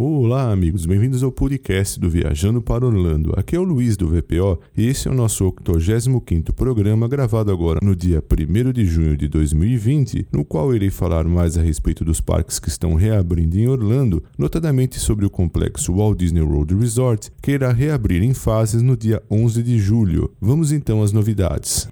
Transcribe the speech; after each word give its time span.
Olá, 0.00 0.52
amigos, 0.52 0.86
bem-vindos 0.86 1.24
ao 1.24 1.32
podcast 1.32 1.98
do 1.98 2.08
Viajando 2.08 2.62
para 2.62 2.86
Orlando. 2.86 3.32
Aqui 3.36 3.56
é 3.56 3.58
o 3.58 3.64
Luiz 3.64 3.96
do 3.96 4.06
VPO 4.06 4.60
e 4.76 4.86
esse 4.86 5.08
é 5.08 5.10
o 5.10 5.14
nosso 5.14 5.44
85 5.44 6.52
programa, 6.52 7.08
gravado 7.08 7.50
agora 7.50 7.80
no 7.82 7.96
dia 7.96 8.22
1 8.22 8.72
de 8.72 8.84
junho 8.84 9.16
de 9.16 9.26
2020, 9.26 10.28
no 10.32 10.44
qual 10.44 10.72
irei 10.72 10.88
falar 10.88 11.24
mais 11.24 11.58
a 11.58 11.62
respeito 11.62 12.04
dos 12.04 12.20
parques 12.20 12.60
que 12.60 12.68
estão 12.68 12.94
reabrindo 12.94 13.58
em 13.58 13.66
Orlando, 13.66 14.22
notadamente 14.38 15.00
sobre 15.00 15.26
o 15.26 15.30
complexo 15.30 15.92
Walt 15.92 16.16
Disney 16.16 16.42
World 16.42 16.76
Resort, 16.76 17.32
que 17.42 17.50
irá 17.50 17.72
reabrir 17.72 18.22
em 18.22 18.32
fases 18.32 18.82
no 18.82 18.96
dia 18.96 19.20
11 19.28 19.64
de 19.64 19.80
julho. 19.80 20.30
Vamos 20.40 20.70
então 20.70 21.02
às 21.02 21.10
novidades. 21.10 21.88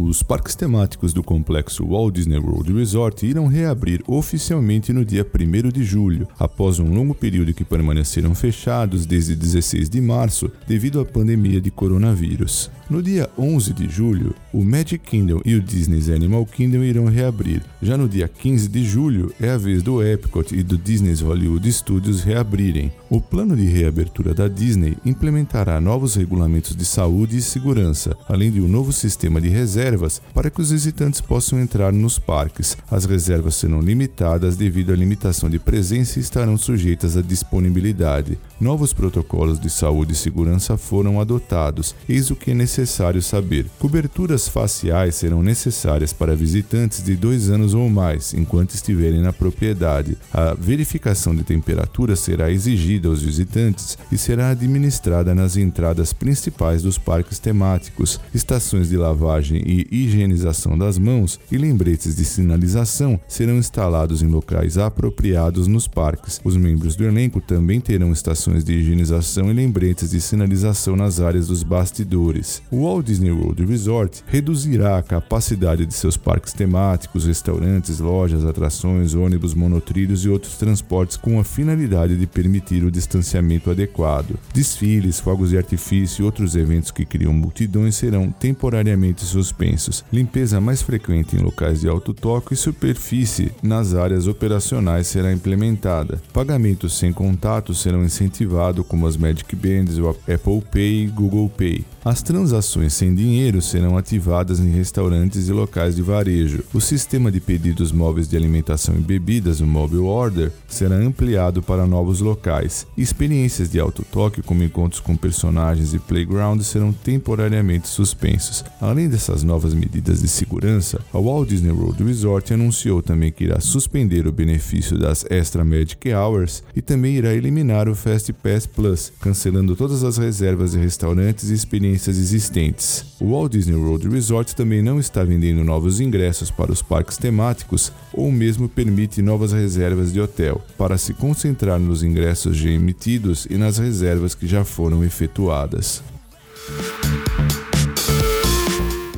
Os 0.00 0.22
parques 0.22 0.54
temáticos 0.54 1.12
do 1.12 1.24
complexo 1.24 1.84
Walt 1.84 2.14
Disney 2.14 2.38
World 2.38 2.72
Resort 2.72 3.26
irão 3.26 3.48
reabrir 3.48 4.00
oficialmente 4.06 4.92
no 4.92 5.04
dia 5.04 5.26
1 5.26 5.70
de 5.70 5.82
julho, 5.82 6.28
após 6.38 6.78
um 6.78 6.94
longo 6.94 7.16
período 7.16 7.52
que 7.52 7.64
permaneceram 7.64 8.32
fechados 8.32 9.04
desde 9.04 9.34
16 9.34 9.90
de 9.90 10.00
março 10.00 10.52
devido 10.68 11.00
à 11.00 11.04
pandemia 11.04 11.60
de 11.60 11.72
coronavírus. 11.72 12.70
No 12.90 13.02
dia 13.02 13.28
11 13.36 13.74
de 13.74 13.86
julho, 13.86 14.34
o 14.50 14.64
Magic 14.64 14.98
Kingdom 14.98 15.42
e 15.44 15.54
o 15.54 15.60
Disney's 15.60 16.08
Animal 16.08 16.46
Kingdom 16.46 16.82
irão 16.82 17.04
reabrir. 17.04 17.62
Já 17.82 17.98
no 17.98 18.08
dia 18.08 18.26
15 18.26 18.66
de 18.66 18.82
julho, 18.82 19.30
é 19.38 19.50
a 19.50 19.58
vez 19.58 19.82
do 19.82 20.02
Epcot 20.02 20.54
e 20.54 20.62
do 20.62 20.78
Disney's 20.78 21.20
Hollywood 21.20 21.70
Studios 21.70 22.22
reabrirem. 22.22 22.90
O 23.10 23.20
plano 23.20 23.54
de 23.54 23.66
reabertura 23.66 24.32
da 24.32 24.48
Disney 24.48 24.96
implementará 25.04 25.82
novos 25.82 26.14
regulamentos 26.14 26.74
de 26.74 26.86
saúde 26.86 27.36
e 27.36 27.42
segurança, 27.42 28.16
além 28.26 28.50
de 28.50 28.62
um 28.62 28.68
novo 28.68 28.90
sistema 28.90 29.38
de 29.38 29.50
reservas 29.50 30.22
para 30.32 30.48
que 30.48 30.62
os 30.62 30.70
visitantes 30.70 31.20
possam 31.20 31.60
entrar 31.60 31.92
nos 31.92 32.18
parques. 32.18 32.74
As 32.90 33.04
reservas 33.04 33.56
serão 33.56 33.82
limitadas 33.82 34.56
devido 34.56 34.94
à 34.94 34.96
limitação 34.96 35.50
de 35.50 35.58
presença 35.58 36.18
e 36.18 36.22
estarão 36.22 36.56
sujeitas 36.56 37.18
à 37.18 37.20
disponibilidade. 37.20 38.38
Novos 38.58 38.94
protocolos 38.94 39.60
de 39.60 39.68
saúde 39.68 40.14
e 40.14 40.16
segurança 40.16 40.78
foram 40.78 41.20
adotados, 41.20 41.94
eis 42.08 42.30
o 42.30 42.36
que 42.36 42.52
é 42.52 42.54
necessário 42.54 42.77
necessário 42.78 43.20
saber. 43.20 43.66
Coberturas 43.78 44.48
faciais 44.48 45.16
serão 45.16 45.42
necessárias 45.42 46.12
para 46.12 46.36
visitantes 46.36 47.02
de 47.02 47.16
dois 47.16 47.50
anos 47.50 47.74
ou 47.74 47.90
mais, 47.90 48.32
enquanto 48.32 48.74
estiverem 48.74 49.20
na 49.20 49.32
propriedade. 49.32 50.16
A 50.32 50.54
verificação 50.54 51.34
de 51.34 51.42
temperatura 51.42 52.14
será 52.14 52.52
exigida 52.52 53.08
aos 53.08 53.20
visitantes 53.20 53.98
e 54.12 54.16
será 54.16 54.50
administrada 54.50 55.34
nas 55.34 55.56
entradas 55.56 56.12
principais 56.12 56.82
dos 56.82 56.96
parques 56.98 57.40
temáticos. 57.40 58.20
Estações 58.32 58.88
de 58.88 58.96
lavagem 58.96 59.60
e 59.66 59.86
higienização 59.90 60.78
das 60.78 60.98
mãos 60.98 61.40
e 61.50 61.58
lembretes 61.58 62.14
de 62.14 62.24
sinalização 62.24 63.18
serão 63.26 63.58
instalados 63.58 64.22
em 64.22 64.28
locais 64.28 64.78
apropriados 64.78 65.66
nos 65.66 65.88
parques. 65.88 66.40
Os 66.44 66.56
membros 66.56 66.94
do 66.94 67.04
elenco 67.04 67.40
também 67.40 67.80
terão 67.80 68.12
estações 68.12 68.62
de 68.62 68.74
higienização 68.74 69.50
e 69.50 69.54
lembretes 69.54 70.10
de 70.10 70.20
sinalização 70.20 70.94
nas 70.94 71.20
áreas 71.20 71.48
dos 71.48 71.64
bastidores. 71.64 72.62
O 72.70 72.82
Walt 72.82 73.06
Disney 73.06 73.30
World 73.30 73.64
Resort 73.64 74.22
reduzirá 74.26 74.98
a 74.98 75.02
capacidade 75.02 75.86
de 75.86 75.94
seus 75.94 76.18
parques 76.18 76.52
temáticos, 76.52 77.24
restaurantes, 77.24 77.98
lojas, 77.98 78.44
atrações, 78.44 79.14
ônibus, 79.14 79.54
monotrilhos 79.54 80.26
e 80.26 80.28
outros 80.28 80.58
transportes 80.58 81.16
com 81.16 81.40
a 81.40 81.44
finalidade 81.44 82.14
de 82.14 82.26
permitir 82.26 82.84
o 82.84 82.90
distanciamento 82.90 83.70
adequado. 83.70 84.38
Desfiles, 84.52 85.18
fogos 85.18 85.48
de 85.48 85.56
artifício 85.56 86.22
e 86.22 86.26
outros 86.26 86.54
eventos 86.54 86.90
que 86.90 87.06
criam 87.06 87.32
multidões 87.32 87.96
serão 87.96 88.30
temporariamente 88.30 89.24
suspensos. 89.24 90.04
Limpeza 90.12 90.60
mais 90.60 90.82
frequente 90.82 91.36
em 91.36 91.40
locais 91.40 91.80
de 91.80 91.88
alto 91.88 92.12
toque 92.12 92.52
e 92.52 92.56
superfície 92.56 93.50
nas 93.62 93.94
áreas 93.94 94.26
operacionais 94.26 95.06
será 95.06 95.32
implementada. 95.32 96.20
Pagamentos 96.34 96.98
sem 96.98 97.14
contato 97.14 97.72
serão 97.74 98.04
incentivados, 98.04 98.86
como 98.86 99.06
as 99.06 99.16
Magic 99.16 99.56
Bands, 99.56 99.96
o 99.96 100.08
Apple 100.10 100.62
Pay 100.70 101.04
e 101.04 101.06
Google 101.06 101.48
Pay. 101.48 101.86
As 102.08 102.22
transações 102.22 102.94
sem 102.94 103.14
dinheiro 103.14 103.60
serão 103.60 103.98
ativadas 103.98 104.60
em 104.60 104.70
restaurantes 104.70 105.46
e 105.46 105.52
locais 105.52 105.94
de 105.94 106.00
varejo. 106.00 106.64
O 106.72 106.80
sistema 106.80 107.30
de 107.30 107.38
pedidos 107.38 107.92
móveis 107.92 108.26
de 108.26 108.34
alimentação 108.34 108.94
e 108.94 109.02
bebidas, 109.02 109.60
o 109.60 109.66
Mobile 109.66 110.00
Order, 110.00 110.50
será 110.66 110.96
ampliado 110.96 111.62
para 111.62 111.86
novos 111.86 112.20
locais. 112.20 112.86
Experiências 112.96 113.70
de 113.70 113.78
alto 113.78 114.06
toque, 114.10 114.40
como 114.40 114.62
encontros 114.62 115.02
com 115.02 115.14
personagens 115.14 115.92
e 115.92 115.98
playgrounds, 115.98 116.68
serão 116.68 116.94
temporariamente 116.94 117.88
suspensos. 117.88 118.64
Além 118.80 119.06
dessas 119.06 119.42
novas 119.42 119.74
medidas 119.74 120.22
de 120.22 120.28
segurança, 120.28 121.02
a 121.12 121.18
Walt 121.18 121.50
Disney 121.50 121.72
World 121.72 122.02
Resort 122.02 122.54
anunciou 122.54 123.02
também 123.02 123.30
que 123.30 123.44
irá 123.44 123.60
suspender 123.60 124.26
o 124.26 124.32
benefício 124.32 124.98
das 124.98 125.26
Extra 125.28 125.62
Magic 125.62 126.10
Hours 126.10 126.62
e 126.74 126.80
também 126.80 127.16
irá 127.16 127.34
eliminar 127.34 127.86
o 127.86 127.94
Fast 127.94 128.32
Pass 128.32 128.66
Plus, 128.66 129.12
cancelando 129.20 129.76
todas 129.76 130.02
as 130.02 130.16
reservas 130.16 130.72
de 130.72 130.78
restaurantes 130.78 131.50
e 131.50 131.52
experiências 131.52 131.97
existentes. 132.06 133.04
O 133.18 133.32
Walt 133.32 133.52
Disney 133.52 133.74
World 133.74 134.08
Resort 134.08 134.54
também 134.54 134.82
não 134.82 135.00
está 135.00 135.24
vendendo 135.24 135.64
novos 135.64 136.00
ingressos 136.00 136.50
para 136.50 136.70
os 136.70 136.82
parques 136.82 137.16
temáticos 137.16 137.90
ou 138.12 138.30
mesmo 138.30 138.68
permite 138.68 139.20
novas 139.20 139.52
reservas 139.52 140.12
de 140.12 140.20
hotel, 140.20 140.62
para 140.76 140.96
se 140.96 141.12
concentrar 141.14 141.80
nos 141.80 142.02
ingressos 142.02 142.56
já 142.56 142.68
emitidos 142.68 143.46
e 143.50 143.56
nas 143.56 143.78
reservas 143.78 144.34
que 144.34 144.46
já 144.46 144.64
foram 144.64 145.02
efetuadas 145.02 146.02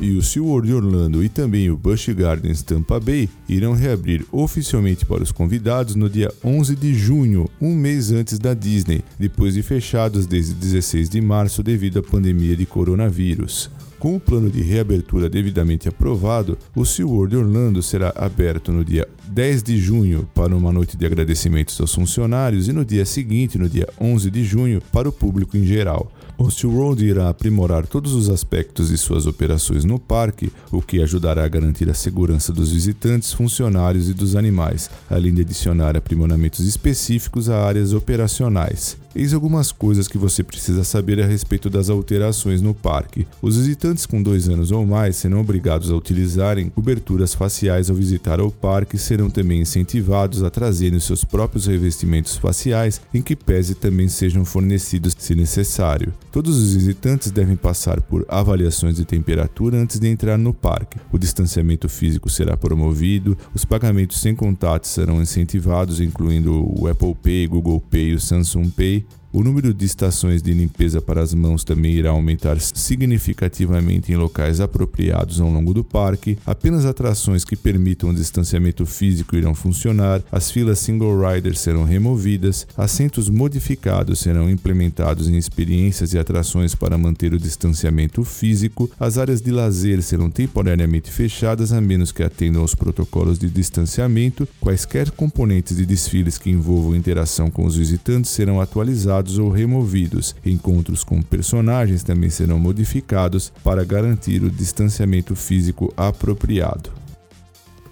e 0.01 0.17
o 0.17 0.21
SeaWorld 0.21 0.73
Orlando 0.73 1.23
e 1.23 1.29
também 1.29 1.69
o 1.69 1.77
Busch 1.77 2.09
Gardens 2.09 2.63
Tampa 2.63 2.99
Bay 2.99 3.29
irão 3.47 3.73
reabrir 3.73 4.25
oficialmente 4.31 5.05
para 5.05 5.21
os 5.21 5.31
convidados 5.31 5.95
no 5.95 6.09
dia 6.09 6.33
11 6.43 6.75
de 6.75 6.93
junho, 6.93 7.47
um 7.61 7.75
mês 7.75 8.11
antes 8.11 8.39
da 8.39 8.55
Disney, 8.55 9.03
depois 9.19 9.53
de 9.53 9.61
fechados 9.61 10.25
desde 10.25 10.55
16 10.55 11.07
de 11.07 11.21
março 11.21 11.61
devido 11.61 11.99
à 11.99 12.03
pandemia 12.03 12.55
de 12.55 12.65
coronavírus. 12.65 13.69
Com 14.01 14.15
o 14.15 14.19
plano 14.19 14.49
de 14.49 14.63
reabertura 14.63 15.29
devidamente 15.29 15.87
aprovado, 15.87 16.57
o 16.75 16.83
SeaWorld 16.83 17.37
Orlando 17.37 17.83
será 17.83 18.11
aberto 18.15 18.71
no 18.71 18.83
dia 18.83 19.07
10 19.27 19.61
de 19.61 19.77
junho 19.77 20.27
para 20.33 20.55
uma 20.55 20.71
noite 20.71 20.97
de 20.97 21.05
agradecimentos 21.05 21.79
aos 21.79 21.93
funcionários 21.93 22.67
e 22.67 22.73
no 22.73 22.83
dia 22.83 23.05
seguinte, 23.05 23.59
no 23.59 23.69
dia 23.69 23.87
11 24.01 24.31
de 24.31 24.43
junho, 24.43 24.81
para 24.91 25.07
o 25.07 25.11
público 25.11 25.55
em 25.55 25.63
geral. 25.63 26.11
O 26.35 26.49
SeaWorld 26.49 27.05
irá 27.05 27.29
aprimorar 27.29 27.85
todos 27.85 28.13
os 28.13 28.27
aspectos 28.27 28.89
de 28.89 28.97
suas 28.97 29.27
operações 29.27 29.85
no 29.85 29.99
parque, 29.99 30.51
o 30.71 30.81
que 30.81 30.99
ajudará 30.99 31.45
a 31.45 31.47
garantir 31.47 31.87
a 31.87 31.93
segurança 31.93 32.51
dos 32.51 32.71
visitantes, 32.71 33.31
funcionários 33.31 34.09
e 34.09 34.15
dos 34.15 34.35
animais, 34.35 34.89
além 35.07 35.31
de 35.31 35.41
adicionar 35.41 35.95
aprimoramentos 35.95 36.65
específicos 36.65 37.47
a 37.47 37.63
áreas 37.63 37.93
operacionais. 37.93 38.97
Eis 39.13 39.33
algumas 39.33 39.71
coisas 39.73 40.07
que 40.07 40.17
você 40.17 40.41
precisa 40.41 40.85
saber 40.85 41.21
a 41.21 41.25
respeito 41.25 41.69
das 41.69 41.89
alterações 41.89 42.61
no 42.61 42.73
parque. 42.73 43.27
Os 43.41 43.57
visitantes 43.57 43.90
com 44.05 44.23
dois 44.23 44.47
anos 44.47 44.71
ou 44.71 44.85
mais 44.85 45.17
serão 45.17 45.41
obrigados 45.41 45.91
a 45.91 45.95
utilizarem 45.95 46.69
coberturas 46.69 47.33
faciais 47.33 47.89
ao 47.89 47.95
visitar 47.95 48.39
o 48.39 48.49
parque 48.49 48.95
e 48.95 48.99
serão 48.99 49.29
também 49.29 49.61
incentivados 49.61 50.43
a 50.43 50.49
trazerem 50.49 50.99
seus 50.99 51.23
próprios 51.23 51.65
revestimentos 51.65 52.37
faciais, 52.37 53.01
em 53.13 53.21
que 53.21 53.35
pese 53.35 53.75
também 53.75 54.07
sejam 54.07 54.45
fornecidos 54.45 55.15
se 55.17 55.35
necessário. 55.35 56.13
Todos 56.31 56.57
os 56.57 56.73
visitantes 56.73 57.29
devem 57.31 57.55
passar 57.55 58.01
por 58.01 58.25
avaliações 58.29 58.95
de 58.95 59.03
temperatura 59.03 59.77
antes 59.77 59.99
de 59.99 60.07
entrar 60.07 60.37
no 60.37 60.53
parque. 60.53 60.97
O 61.11 61.17
distanciamento 61.17 61.89
físico 61.89 62.29
será 62.29 62.55
promovido, 62.55 63.37
os 63.53 63.65
pagamentos 63.65 64.21
sem 64.21 64.33
contato 64.33 64.87
serão 64.87 65.21
incentivados, 65.21 65.99
incluindo 65.99 66.65
o 66.79 66.87
Apple 66.87 67.15
Pay, 67.15 67.47
Google 67.47 67.81
Pay 67.81 68.11
e 68.11 68.15
o 68.15 68.19
Samsung 68.19 68.69
Pay 68.69 69.05
o 69.33 69.41
número 69.43 69.73
de 69.73 69.85
estações 69.85 70.41
de 70.41 70.53
limpeza 70.53 71.01
para 71.01 71.21
as 71.21 71.33
mãos 71.33 71.63
também 71.63 71.93
irá 71.93 72.09
aumentar 72.09 72.59
significativamente 72.59 74.11
em 74.11 74.17
locais 74.17 74.59
apropriados 74.59 75.39
ao 75.39 75.49
longo 75.49 75.73
do 75.73 75.85
parque. 75.85 76.37
Apenas 76.45 76.85
atrações 76.85 77.45
que 77.45 77.55
permitam 77.55 78.09
o 78.09 78.13
distanciamento 78.13 78.85
físico 78.85 79.37
irão 79.37 79.55
funcionar. 79.55 80.21
As 80.29 80.51
filas 80.51 80.79
single 80.79 81.17
rider 81.21 81.55
serão 81.55 81.85
removidas. 81.85 82.67
Assentos 82.75 83.29
modificados 83.29 84.19
serão 84.19 84.49
implementados 84.49 85.29
em 85.29 85.37
experiências 85.37 86.13
e 86.13 86.19
atrações 86.19 86.75
para 86.75 86.97
manter 86.97 87.33
o 87.33 87.39
distanciamento 87.39 88.25
físico. 88.25 88.91
As 88.99 89.17
áreas 89.17 89.41
de 89.41 89.51
lazer 89.51 90.01
serão 90.01 90.29
temporariamente 90.29 91.09
fechadas 91.09 91.71
a 91.71 91.79
menos 91.79 92.11
que 92.11 92.21
atendam 92.21 92.61
aos 92.61 92.75
protocolos 92.75 93.39
de 93.39 93.49
distanciamento. 93.49 94.45
Quaisquer 94.59 95.09
componentes 95.11 95.77
de 95.77 95.85
desfiles 95.85 96.37
que 96.37 96.49
envolvam 96.49 96.95
interação 96.95 97.49
com 97.49 97.65
os 97.65 97.77
visitantes 97.77 98.31
serão 98.31 98.59
atualizados 98.59 99.20
ou 99.37 99.49
removidos. 99.49 100.35
Encontros 100.45 101.03
com 101.03 101.21
personagens 101.21 102.03
também 102.03 102.29
serão 102.29 102.59
modificados 102.59 103.51
para 103.63 103.83
garantir 103.83 104.43
o 104.43 104.49
distanciamento 104.49 105.35
físico 105.35 105.93
apropriado. 105.95 107.01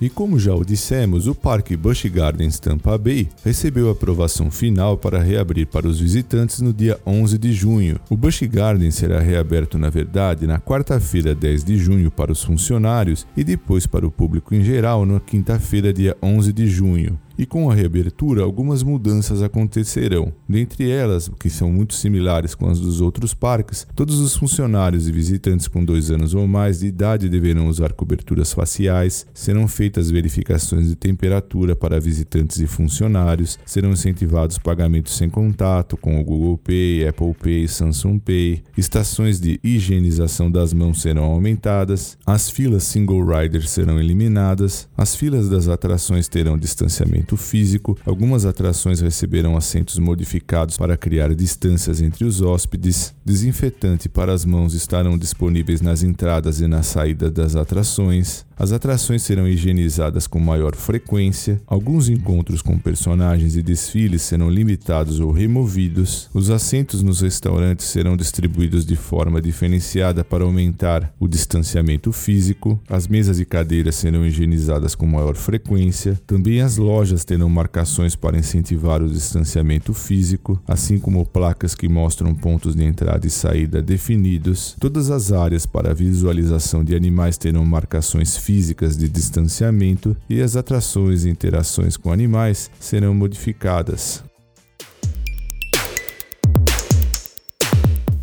E 0.02 0.10
como 0.10 0.40
já 0.40 0.56
o 0.56 0.64
dissemos, 0.64 1.28
o 1.28 1.36
Parque 1.36 1.76
Busch 1.76 2.06
Gardens 2.06 2.58
Tampa 2.58 2.98
Bay 2.98 3.28
recebeu 3.44 3.90
aprovação 3.90 4.50
final 4.50 4.98
para 4.98 5.22
reabrir 5.22 5.68
para 5.68 5.88
os 5.88 6.00
visitantes 6.00 6.62
no 6.62 6.72
dia 6.72 6.98
11 7.06 7.38
de 7.38 7.52
junho. 7.52 8.00
O 8.10 8.16
Busch 8.16 8.42
Gardens 8.44 8.96
será 8.96 9.20
reaberto, 9.20 9.78
na 9.78 9.90
verdade, 9.90 10.48
na 10.48 10.58
quarta-feira, 10.58 11.36
10 11.36 11.66
de 11.66 11.78
junho, 11.78 12.10
para 12.10 12.32
os 12.32 12.42
funcionários 12.42 13.28
e 13.36 13.44
depois 13.44 13.86
para 13.86 14.08
o 14.08 14.12
público 14.12 14.56
em 14.56 14.64
geral 14.64 15.06
na 15.06 15.20
quinta-feira, 15.20 15.92
dia 15.92 16.16
11 16.24 16.54
de 16.54 16.68
junho 16.68 17.20
e 17.40 17.46
com 17.46 17.72
a 17.72 17.74
reabertura 17.74 18.44
algumas 18.44 18.84
mudanças 18.84 19.42
acontecerão. 19.42 20.34
Dentre 20.48 20.92
elas, 20.92 21.32
que 21.40 21.50
são 21.50 21.72
muito 21.72 21.94
similares 21.94 22.54
com 22.54 22.68
as 22.68 22.82
dos 22.82 23.00
outros 23.00 23.34
parques, 23.34 23.88
todos 23.96 24.20
os 24.20 24.36
funcionários 24.36 25.08
e 25.08 25.12
visitantes 25.14 25.66
com 25.66 25.86
dois 25.86 26.12
anos 26.12 26.36
ou 26.36 26.46
mais 26.46 26.82
de 26.82 26.88
idade 26.88 27.30
deverão 27.30 27.70
usar 27.70 27.94
coberturas 27.94 28.52
faciais, 28.52 29.26
serão 29.34 29.70
feitas 29.70 30.12
verificações 30.12 30.90
de 30.90 30.98
temperatura 30.98 31.78
para 31.78 31.98
visitantes 31.98 32.60
e 32.60 32.68
funcionários, 32.68 33.58
serão 33.66 33.92
incentivados 33.92 34.58
pagamentos 34.58 35.16
sem 35.16 35.30
contato 35.30 35.96
com 35.96 36.20
o 36.20 36.24
Google 36.26 36.58
Pay, 36.58 37.08
Apple 37.08 37.34
Pay, 37.42 37.68
Samsung 37.70 38.20
Pay, 38.20 38.64
estações 38.76 39.40
de 39.40 39.62
higienização 39.64 40.52
das 40.52 40.74
mãos 40.74 41.02
serão 41.02 41.24
aumentadas, 41.24 42.18
as 42.26 42.50
filas 42.50 42.84
single 42.84 43.24
rider 43.26 43.66
serão 43.66 43.98
eliminadas, 43.98 44.90
as 44.98 45.16
filas 45.16 45.48
das 45.48 45.70
atrações 45.70 46.28
terão 46.28 46.58
distanciamento 46.58 47.29
físico, 47.38 47.98
algumas 48.06 48.46
atrações 48.46 49.02
receberão 49.02 49.56
assentos 49.56 49.98
modificados 49.98 50.78
para 50.78 50.98
criar 50.98 51.34
distâncias 51.34 52.02
entre 52.02 52.26
os 52.26 52.42
hóspedes, 52.42 53.14
desinfetante 53.26 54.10
para 54.10 54.34
as 54.34 54.46
mãos 54.46 54.74
estarão 54.74 55.18
disponíveis 55.18 55.82
nas 55.82 56.04
entradas 56.04 56.62
e 56.62 56.68
na 56.68 56.84
saída 56.84 57.30
das 57.30 57.56
atrações, 57.56 58.46
as 58.60 58.74
atrações 58.74 59.24
serão 59.24 59.48
higienizadas 59.48 60.28
com 60.28 60.38
maior 60.38 60.76
frequência, 60.76 61.62
alguns 61.66 62.10
encontros 62.10 62.62
com 62.62 62.78
personagens 62.78 63.56
e 63.56 63.62
desfiles 63.62 64.22
serão 64.22 64.50
limitados 64.50 65.22
ou 65.22 65.32
removidos, 65.32 66.30
os 66.34 66.50
assentos 66.50 67.02
nos 67.02 67.22
restaurantes 67.22 67.86
serão 67.86 68.18
distribuídos 68.18 68.86
de 68.86 68.98
forma 68.98 69.42
diferenciada 69.42 70.26
para 70.26 70.44
aumentar 70.44 71.14
o 71.18 71.26
distanciamento 71.26 72.12
físico, 72.12 72.78
as 72.90 73.08
mesas 73.08 73.40
e 73.40 73.46
cadeiras 73.46 73.96
serão 73.96 74.26
higienizadas 74.26 74.94
com 74.94 75.08
maior 75.08 75.36
frequência, 75.36 76.20
também 76.28 76.60
as 76.60 76.76
lojas 76.76 77.24
terão 77.24 77.48
marcações 77.48 78.14
para 78.14 78.38
incentivar 78.38 79.02
o 79.02 79.08
distanciamento 79.08 79.94
físico, 79.94 80.62
assim 80.68 81.00
como 81.00 81.26
placas 81.26 81.74
que 81.74 81.88
mostram 81.88 82.36
pontos 82.36 82.76
de 82.76 82.84
entrada 82.84 83.26
e 83.26 83.30
saída 83.30 83.82
definidos. 83.82 84.76
Todas 84.78 85.10
as 85.10 85.32
áreas 85.32 85.66
para 85.66 85.94
visualização 85.94 86.84
de 86.84 86.94
animais 86.94 87.38
terão 87.38 87.64
marcações 87.64 88.36
físicas 88.36 88.49
físicas 88.50 88.98
de 88.98 89.08
distanciamento 89.08 90.18
e 90.28 90.42
as 90.42 90.56
atrações 90.56 91.24
e 91.24 91.30
interações 91.30 91.96
com 91.96 92.12
animais 92.12 92.72
serão 92.80 93.14
modificadas. 93.14 94.24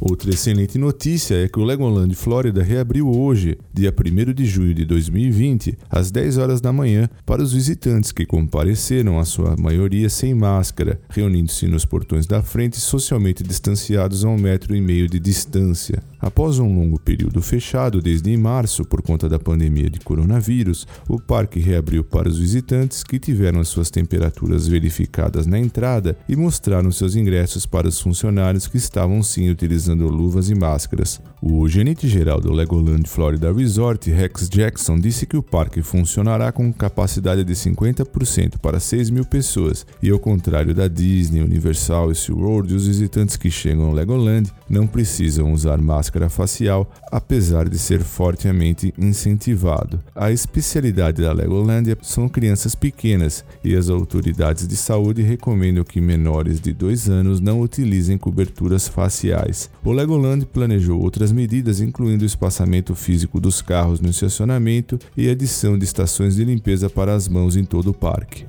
Outra 0.08 0.30
excelente 0.30 0.78
notícia 0.78 1.34
é 1.34 1.48
que 1.48 1.58
o 1.58 1.64
Legoland 1.64 2.14
Florida 2.14 2.62
reabriu 2.62 3.10
hoje, 3.10 3.58
dia 3.74 3.92
1 3.92 4.32
de 4.32 4.44
junho 4.44 4.72
de 4.72 4.84
2020, 4.84 5.76
às 5.90 6.12
10 6.12 6.38
horas 6.38 6.60
da 6.60 6.72
manhã, 6.72 7.10
para 7.24 7.42
os 7.42 7.52
visitantes 7.52 8.12
que 8.12 8.24
compareceram, 8.24 9.18
a 9.18 9.24
sua 9.24 9.56
maioria 9.56 10.08
sem 10.08 10.32
máscara, 10.32 11.00
reunindo-se 11.08 11.66
nos 11.66 11.84
portões 11.84 12.24
da 12.24 12.40
frente 12.40 12.78
socialmente 12.78 13.42
distanciados 13.42 14.24
a 14.24 14.28
um 14.28 14.38
metro 14.38 14.76
e 14.76 14.80
meio 14.80 15.08
de 15.08 15.18
distância. 15.18 16.00
Após 16.20 16.58
um 16.58 16.72
longo 16.72 17.00
período 17.00 17.42
fechado 17.42 18.00
desde 18.00 18.36
março 18.36 18.84
por 18.84 19.02
conta 19.02 19.28
da 19.28 19.38
pandemia 19.38 19.90
de 19.90 20.00
coronavírus, 20.00 20.86
o 21.08 21.20
parque 21.20 21.60
reabriu 21.60 22.02
para 22.02 22.28
os 22.28 22.38
visitantes 22.38 23.02
que 23.02 23.18
tiveram 23.18 23.60
as 23.60 23.68
suas 23.68 23.90
temperaturas 23.90 24.66
verificadas 24.66 25.46
na 25.46 25.58
entrada 25.58 26.16
e 26.28 26.34
mostraram 26.34 26.90
seus 26.90 27.16
ingressos 27.16 27.66
para 27.66 27.88
os 27.88 28.00
funcionários 28.00 28.66
que 28.66 28.76
estavam 28.76 29.22
sim 29.22 29.50
utilizando 29.50 29.95
usando 29.96 30.08
luvas 30.08 30.50
e 30.50 30.54
máscaras. 30.54 31.20
O 31.40 31.68
gerente-geral 31.68 32.40
do 32.40 32.52
Legoland 32.52 33.08
Florida 33.08 33.52
Resort, 33.52 34.10
Rex 34.10 34.48
Jackson, 34.48 34.98
disse 34.98 35.26
que 35.26 35.36
o 35.36 35.42
parque 35.42 35.82
funcionará 35.82 36.50
com 36.50 36.72
capacidade 36.72 37.44
de 37.44 37.52
50% 37.54 38.58
para 38.58 38.80
6 38.80 39.10
mil 39.10 39.24
pessoas, 39.24 39.86
e 40.02 40.10
ao 40.10 40.18
contrário 40.18 40.74
da 40.74 40.88
Disney, 40.88 41.42
Universal 41.42 42.10
e 42.10 42.14
SeaWorld, 42.14 42.74
os 42.74 42.86
visitantes 42.86 43.36
que 43.36 43.50
chegam 43.50 43.86
ao 43.86 43.92
Legoland 43.92 44.50
não 44.68 44.86
precisam 44.86 45.52
usar 45.52 45.78
máscara 45.78 46.28
facial, 46.28 46.90
apesar 47.12 47.68
de 47.68 47.78
ser 47.78 48.02
fortemente 48.02 48.92
incentivado. 48.98 50.00
A 50.14 50.30
especialidade 50.32 51.22
da 51.22 51.32
Legoland 51.32 51.96
são 52.02 52.28
crianças 52.28 52.74
pequenas, 52.74 53.44
e 53.62 53.76
as 53.76 53.88
autoridades 53.88 54.66
de 54.66 54.76
saúde 54.76 55.22
recomendam 55.22 55.84
que 55.84 56.00
menores 56.00 56.60
de 56.60 56.72
2 56.72 57.08
anos 57.08 57.40
não 57.40 57.60
utilizem 57.60 58.18
coberturas 58.18 58.88
faciais. 58.88 59.70
O 59.86 59.92
Legoland 59.92 60.44
planejou 60.46 61.00
outras 61.00 61.30
medidas, 61.30 61.80
incluindo 61.80 62.24
o 62.24 62.26
espaçamento 62.26 62.92
físico 62.92 63.38
dos 63.38 63.62
carros 63.62 64.00
no 64.00 64.10
estacionamento 64.10 64.98
e 65.16 65.30
adição 65.30 65.78
de 65.78 65.84
estações 65.84 66.34
de 66.34 66.44
limpeza 66.44 66.90
para 66.90 67.14
as 67.14 67.28
mãos 67.28 67.54
em 67.54 67.64
todo 67.64 67.90
o 67.90 67.94
parque. 67.94 68.44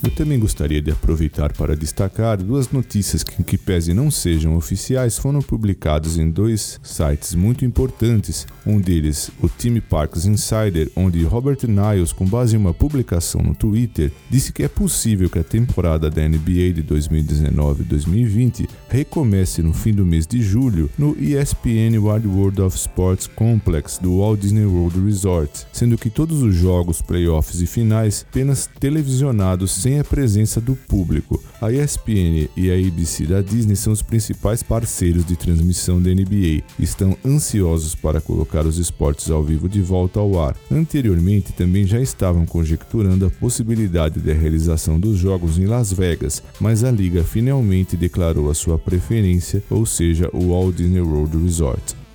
Eu 0.00 0.10
também 0.12 0.38
gostaria 0.38 0.80
de 0.80 0.92
aproveitar 0.92 1.52
para 1.52 1.74
destacar 1.76 2.40
duas 2.40 2.70
notícias 2.70 3.24
que, 3.24 3.42
que 3.42 3.58
pese 3.58 3.92
não 3.92 4.12
sejam 4.12 4.56
oficiais, 4.56 5.18
foram 5.18 5.42
publicadas 5.42 6.16
em 6.16 6.30
dois 6.30 6.78
sites 6.84 7.34
muito 7.34 7.64
importantes. 7.64 8.46
Um 8.64 8.80
deles, 8.80 9.28
o 9.42 9.48
Team 9.48 9.80
Parks 9.80 10.24
Insider, 10.24 10.88
onde 10.94 11.24
Robert 11.24 11.58
Niles, 11.64 12.12
com 12.12 12.24
base 12.24 12.54
em 12.54 12.58
uma 12.58 12.72
publicação 12.72 13.42
no 13.42 13.56
Twitter, 13.56 14.12
disse 14.30 14.52
que 14.52 14.62
é 14.62 14.68
possível 14.68 15.28
que 15.28 15.40
a 15.40 15.44
temporada 15.44 16.08
da 16.08 16.28
NBA 16.28 16.72
de 16.74 16.84
2019-2020 16.84 18.68
recomece 18.88 19.62
no 19.62 19.72
fim 19.72 19.92
do 19.92 20.06
mês 20.06 20.28
de 20.28 20.40
julho 20.40 20.88
no 20.96 21.16
ESPN 21.18 21.98
Wide 21.98 22.28
World 22.28 22.62
of 22.62 22.76
Sports 22.76 23.26
Complex 23.26 23.98
do 23.98 24.18
Walt 24.18 24.40
Disney 24.40 24.64
World 24.64 25.00
Resort, 25.04 25.66
sendo 25.72 25.98
que 25.98 26.08
todos 26.08 26.40
os 26.40 26.54
jogos, 26.54 27.02
playoffs 27.02 27.60
e 27.60 27.66
finais 27.66 28.24
apenas 28.28 28.68
televisionados 28.78 29.72
sem 29.88 29.98
a 29.98 30.04
presença 30.04 30.60
do 30.60 30.76
público. 30.76 31.42
A 31.62 31.72
ESPN 31.72 32.50
e 32.54 32.70
a 32.70 32.74
ABC 32.74 33.24
da 33.24 33.40
Disney 33.40 33.74
são 33.74 33.90
os 33.90 34.02
principais 34.02 34.62
parceiros 34.62 35.24
de 35.24 35.34
transmissão 35.34 36.00
da 36.00 36.10
NBA 36.10 36.62
estão 36.78 37.16
ansiosos 37.24 37.94
para 37.94 38.20
colocar 38.20 38.66
os 38.66 38.76
esportes 38.76 39.30
ao 39.30 39.42
vivo 39.42 39.66
de 39.66 39.80
volta 39.80 40.20
ao 40.20 40.38
ar. 40.38 40.54
Anteriormente, 40.70 41.54
também 41.54 41.86
já 41.86 41.98
estavam 41.98 42.44
conjecturando 42.44 43.24
a 43.24 43.30
possibilidade 43.30 44.20
da 44.20 44.34
realização 44.34 45.00
dos 45.00 45.16
jogos 45.16 45.58
em 45.58 45.64
Las 45.64 45.90
Vegas, 45.90 46.42
mas 46.60 46.84
a 46.84 46.90
liga 46.90 47.24
finalmente 47.24 47.96
declarou 47.96 48.50
a 48.50 48.54
sua 48.54 48.78
preferência, 48.78 49.62
ou 49.70 49.86
seja, 49.86 50.28
o 50.34 50.50
Walt 50.50 50.76
Disney 50.76 51.00
World 51.00 51.42
Resort. 51.42 52.07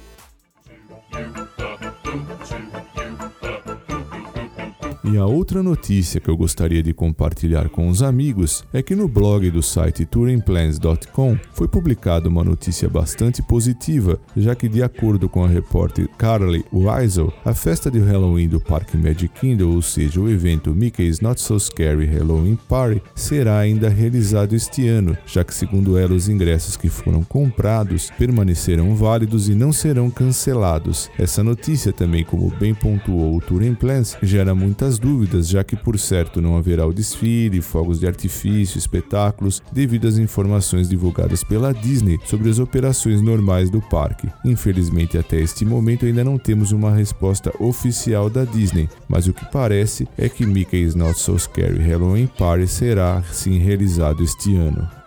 E 5.05 5.17
a 5.17 5.25
outra 5.25 5.61
notícia 5.61 6.21
que 6.21 6.29
eu 6.29 6.37
gostaria 6.37 6.81
de 6.81 6.93
compartilhar 6.93 7.67
com 7.67 7.89
os 7.89 8.01
amigos 8.01 8.63
é 8.71 8.81
que 8.81 8.95
no 8.95 9.05
blog 9.05 9.51
do 9.51 9.61
site 9.61 10.05
touringplans.com 10.05 11.37
foi 11.51 11.67
publicada 11.67 12.29
uma 12.29 12.41
notícia 12.41 12.87
bastante 12.87 13.41
positiva, 13.41 14.17
já 14.35 14.55
que 14.55 14.69
de 14.69 14.81
acordo 14.81 15.27
com 15.27 15.43
a 15.43 15.47
repórter 15.47 16.07
Carly 16.17 16.63
Weisel, 16.71 17.33
a 17.43 17.53
festa 17.53 17.91
de 17.91 17.99
Halloween 17.99 18.47
do 18.47 18.61
Parque 18.61 18.95
Magic 18.95 19.27
Kingdom, 19.41 19.75
ou 19.75 19.81
seja, 19.81 20.21
o 20.21 20.29
evento 20.29 20.73
Mickey's 20.73 21.19
Not 21.19 21.41
So 21.41 21.59
Scary 21.59 22.05
Halloween 22.05 22.57
Party, 22.69 23.01
será 23.13 23.59
ainda 23.59 23.89
realizado 23.89 24.55
este 24.55 24.87
ano, 24.87 25.17
já 25.25 25.43
que 25.43 25.53
segundo 25.53 25.97
ela 25.97 26.13
os 26.13 26.29
ingressos 26.29 26.77
que 26.77 26.87
foram 26.87 27.25
comprados 27.25 28.09
permanecerão 28.17 28.95
válidos 28.95 29.49
e 29.49 29.53
não 29.53 29.73
serão 29.73 30.09
cancelados. 30.09 31.09
Essa 31.19 31.43
notícia 31.43 31.91
também, 31.91 32.23
como 32.23 32.49
bem 32.57 32.73
pontuou 32.73 33.35
o 33.35 33.41
Touring 33.41 33.75
Plans, 33.75 34.17
gera 34.23 34.55
muitas 34.93 34.99
dúvidas, 34.99 35.47
já 35.47 35.63
que 35.63 35.75
por 35.75 35.97
certo 35.97 36.41
não 36.41 36.57
haverá 36.57 36.85
o 36.85 36.93
desfile, 36.93 37.61
fogos 37.61 37.99
de 37.99 38.07
artifício, 38.07 38.77
espetáculos, 38.77 39.61
devido 39.71 40.07
às 40.07 40.17
informações 40.17 40.89
divulgadas 40.89 41.43
pela 41.43 41.73
Disney 41.73 42.19
sobre 42.25 42.49
as 42.49 42.59
operações 42.59 43.21
normais 43.21 43.69
do 43.69 43.81
parque. 43.81 44.29
Infelizmente, 44.45 45.17
até 45.17 45.39
este 45.39 45.65
momento 45.65 46.05
ainda 46.05 46.23
não 46.23 46.37
temos 46.37 46.71
uma 46.71 46.91
resposta 46.91 47.51
oficial 47.59 48.29
da 48.29 48.45
Disney, 48.45 48.89
mas 49.07 49.27
o 49.27 49.33
que 49.33 49.45
parece 49.51 50.07
é 50.17 50.27
que 50.27 50.45
Mickey's 50.45 50.95
Not 50.95 51.19
So 51.19 51.37
Scary 51.37 51.79
Halloween 51.79 52.27
Party 52.27 52.67
será 52.67 53.23
sim 53.31 53.57
realizado 53.59 54.23
este 54.23 54.55
ano. 54.55 55.02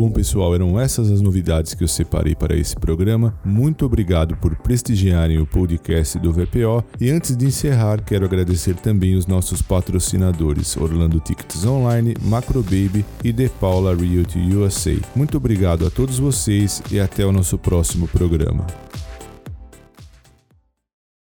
Bom, 0.00 0.10
pessoal, 0.10 0.54
eram 0.54 0.80
essas 0.80 1.10
as 1.10 1.20
novidades 1.20 1.74
que 1.74 1.84
eu 1.84 1.88
separei 1.88 2.34
para 2.34 2.56
esse 2.56 2.74
programa. 2.74 3.38
Muito 3.44 3.84
obrigado 3.84 4.34
por 4.34 4.56
prestigiarem 4.56 5.38
o 5.38 5.44
podcast 5.44 6.18
do 6.18 6.32
VPO. 6.32 6.82
E 6.98 7.10
antes 7.10 7.36
de 7.36 7.44
encerrar, 7.44 8.02
quero 8.02 8.24
agradecer 8.24 8.76
também 8.76 9.14
os 9.14 9.26
nossos 9.26 9.60
patrocinadores 9.60 10.74
Orlando 10.74 11.20
Tickets 11.20 11.66
Online, 11.66 12.14
Macro 12.22 12.62
Baby 12.62 13.04
e 13.22 13.30
The 13.30 13.50
Paula 13.60 13.94
Realty 13.94 14.38
USA. 14.56 14.96
Muito 15.14 15.36
obrigado 15.36 15.86
a 15.86 15.90
todos 15.90 16.18
vocês 16.18 16.82
e 16.90 16.98
até 16.98 17.26
o 17.26 17.30
nosso 17.30 17.58
próximo 17.58 18.08
programa. 18.08 18.66